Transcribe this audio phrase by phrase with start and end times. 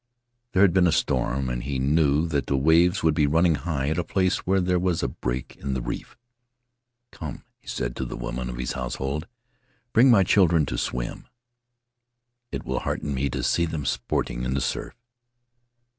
[0.53, 3.87] 'There had been a storm and he knew that the waves would be running high
[3.87, 6.17] at a place where there was a break in the reef.
[7.11, 9.27] 'Come/ he said to the women of his household,
[9.59, 11.27] * bring my children to swim—
[12.51, 14.95] it will hearten me to see them sporting in the surf.'